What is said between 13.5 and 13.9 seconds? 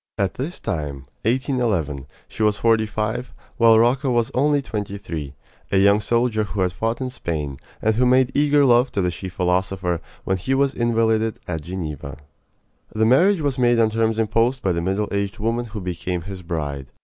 made